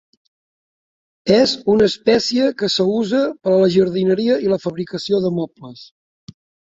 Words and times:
És 1.33 1.51
una 1.73 1.89
espècie 1.91 2.47
que 2.61 2.69
s'usa 2.77 3.21
per 3.43 3.55
a 3.57 3.59
la 3.65 3.67
jardineria 3.75 4.39
i 4.47 4.51
la 4.55 4.59
fabricació 4.65 5.21
de 5.27 5.33
mobles. 5.37 5.85